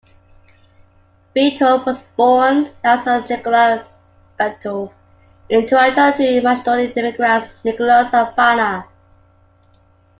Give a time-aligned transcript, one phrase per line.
[1.35, 3.85] Bitove was born "Lazar Nikola
[4.39, 4.91] Bitov",
[5.47, 8.87] in Toronto to Macedonian immigrants Nicholas and Vana.